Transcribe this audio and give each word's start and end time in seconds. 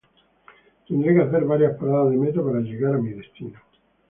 Tendré 0.87 1.13
que 1.13 1.21
hacer 1.21 1.45
varias 1.45 1.77
paradas 1.77 2.09
de 2.09 2.17
metro 2.17 2.43
para 2.43 2.61
llegar 2.61 2.95
a 2.95 2.97
mi 2.97 3.11
destino 3.13 3.59